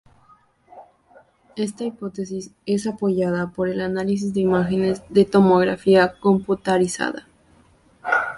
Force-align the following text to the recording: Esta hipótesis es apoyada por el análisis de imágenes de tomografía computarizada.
Esta 1.55 1.83
hipótesis 1.83 2.49
es 2.65 2.87
apoyada 2.87 3.51
por 3.51 3.69
el 3.69 3.81
análisis 3.81 4.33
de 4.33 4.39
imágenes 4.39 5.03
de 5.09 5.25
tomografía 5.25 6.15
computarizada. 6.19 7.27